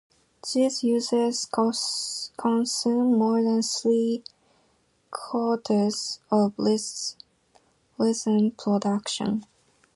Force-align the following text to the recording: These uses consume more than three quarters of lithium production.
These 0.51 0.83
uses 0.83 1.45
consume 2.33 3.19
more 3.19 3.43
than 3.43 3.61
three 3.61 4.23
quarters 5.11 6.19
of 6.31 6.55
lithium 6.57 8.49
production. 8.57 9.45